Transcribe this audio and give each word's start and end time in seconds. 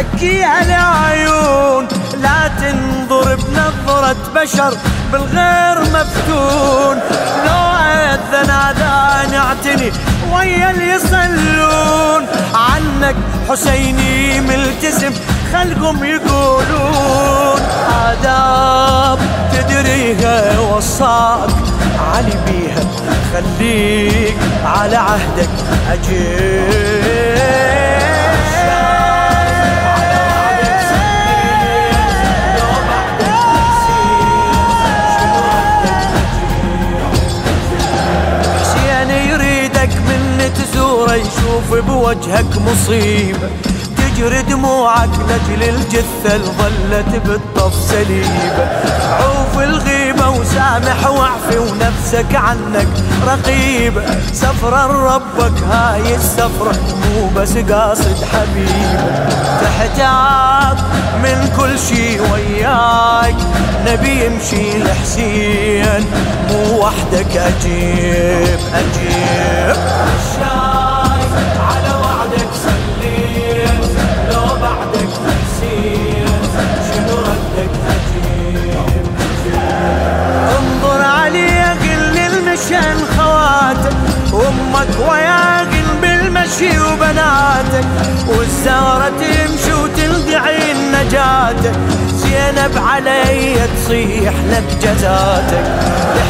زكيها 0.00 0.62
العيون 0.62 1.88
لا 2.22 2.50
تنظر 2.60 3.36
بنظرة 3.36 4.16
بشر 4.34 4.76
بالغير 5.12 5.80
مفتون. 5.80 6.96
لو 7.46 7.62
أذن 7.76 8.50
أذان 8.50 9.34
اعتني 9.34 9.92
ويا 10.32 10.70
اللي 10.70 10.88
يصلون. 10.88 12.26
عنك 12.54 13.16
حسيني 13.48 14.40
ملتزم 14.40 15.12
خلقهم 15.52 16.04
يقولون. 16.04 17.60
آداب 18.08 19.18
تدريها 19.52 20.58
وصاك 20.60 21.50
علي 22.14 22.34
بيها 22.46 22.84
خليك 23.32 24.36
على 24.64 24.96
عهدك 24.96 25.50
أجيب. 25.92 27.79
يشوف 41.14 41.74
بوجهك 41.86 42.46
مصيبة 42.66 43.48
تجري 43.96 44.42
دموعك 44.42 45.08
لجل 45.28 45.62
الجثة 45.68 46.38
ظلت 46.38 47.22
بالطف 47.26 47.74
سليبة 47.90 48.68
عوف 49.10 49.58
الغيبة 49.58 50.28
وسامح 50.30 51.06
واعفي 51.10 51.58
ونفسك 51.58 52.34
عنك 52.34 52.88
رقيبة 53.26 54.02
سفرة 54.32 54.86
ربك 55.14 55.62
هاي 55.62 56.14
السفرة 56.14 56.72
مو 57.04 57.28
بس 57.36 57.52
قاصد 57.58 58.24
حبيبة 58.32 59.28
تحتاج 59.62 60.76
من 61.22 61.52
كل 61.56 61.78
شي 61.78 62.20
وياك 62.20 63.36
نبي 63.86 64.24
يمشي 64.26 64.78
لحسين 64.78 66.06
مو 66.50 66.78
وحدك 66.78 67.36
أجيب 67.36 68.58
أجيب. 68.74 69.19
أمك 84.80 85.08
وياقن 85.10 86.00
بالمشي 86.02 86.80
وبناتك 86.80 87.84
والزهرة 88.28 89.08
تمشي 89.08 89.72
وتلقعي 89.72 90.72
نجاتك 90.92 91.74
زينب 92.16 92.78
علي 92.86 93.56
تصيح 93.76 94.34
لك 94.50 94.64
جزاتك 94.82 95.64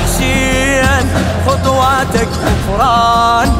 حسين 0.05 1.11
خطواتك 1.47 2.28
غفران. 2.44 3.53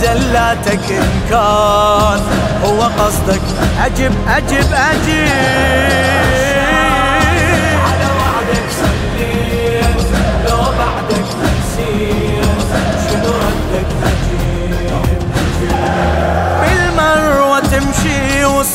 زلاتك 0.00 0.90
ان 0.90 1.20
كان 1.30 2.20
هو 2.64 2.82
قصدك. 2.82 3.42
أجب 3.84 4.12
أجب 4.28 4.72
اجب 4.72 6.43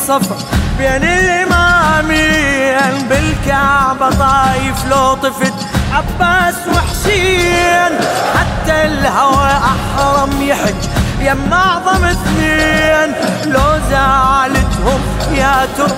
الصفا 0.09 0.35
بين 0.77 1.03
الإمامين 1.03 3.07
بالكعبة 3.09 4.09
طايف 4.09 4.85
لو 4.89 5.13
طفت 5.13 5.53
عباس 5.93 6.55
وحسين. 6.75 7.91
حتى 8.35 8.85
الهوى 8.85 9.51
أحرم 9.51 10.41
يحج 10.41 10.75
يم 11.19 11.53
أعظم 11.53 12.05
اثنين. 12.05 13.15
لو 13.45 13.79
زعلتهم 13.89 15.01
يا 15.35 15.67
ترى 15.77 15.97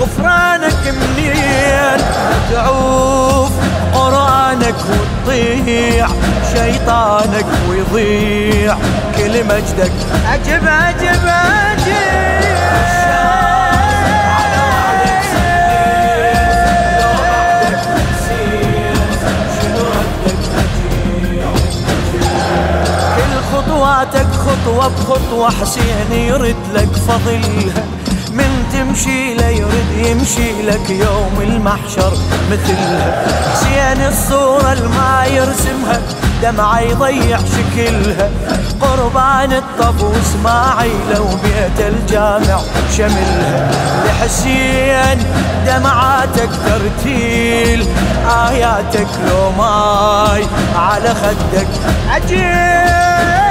غفرانك 0.00 0.86
منين؟ 0.86 2.04
تعوف 2.52 3.50
قرآنك 3.94 4.74
وتضيع 4.90 6.08
شيطانك 6.54 7.46
ويضيع. 7.68 8.76
كل 9.16 9.44
مجدك 9.44 9.92
أجب 10.32 10.66
أجب 10.66 11.26
أجب. 11.26 13.01
خطوة 24.82 25.18
بخطوة 25.18 25.50
حسين 25.50 26.12
يرد 26.12 26.56
لك 26.74 26.88
فضلها 27.08 27.84
من 28.32 28.64
تمشي 28.72 29.34
لا 29.34 29.50
يرد 29.50 29.92
يمشي 29.96 30.62
لك 30.62 30.90
يوم 30.90 31.40
المحشر 31.40 32.12
مثلها. 32.52 33.26
حسين 33.52 34.06
الصورة 34.06 34.72
الما 34.72 35.24
يرسمها 35.26 36.00
دمعة 36.42 36.80
يضيع 36.80 37.38
شكلها. 37.38 38.30
قربان 38.80 39.52
الطف 39.52 40.02
واسماعيل 40.02 41.20
وبيت 41.20 41.86
الجامع 41.88 42.60
شملها. 42.96 43.70
لحسين 44.06 45.26
دمعاتك 45.66 46.50
ترتيل 46.66 47.86
آياتك 48.48 49.08
لو 49.28 49.50
ماي 49.50 50.46
على 50.76 51.14
خدك. 51.14 51.68
عجيب! 52.08 53.41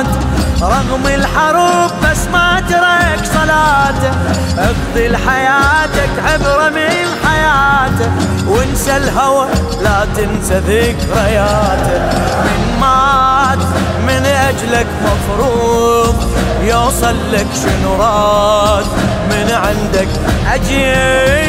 صفات 0.00 0.62
رغم 0.62 1.06
الحروب 1.06 1.90
بس 2.02 2.18
ما 2.32 2.62
ترك 2.68 3.24
صلاته 3.24 4.10
اقضي 4.58 5.08
لحياتك 5.08 6.10
عبرة 6.24 6.68
من 6.68 7.06
حياته 7.24 8.10
وانسى 8.48 8.96
الهوى 8.96 9.46
لا 9.82 10.06
تنسى 10.16 10.58
ذكرياته 10.58 12.00
من 12.44 12.80
مات 12.80 13.58
من 14.06 14.26
أجلك 14.26 14.86
مفروض. 15.04 16.16
يوصل 16.62 17.32
لك 17.32 17.46
شنو 17.62 17.94
راد 17.96 18.86
من 19.30 19.50
عندك 19.50 20.08
أجيب 20.54 21.39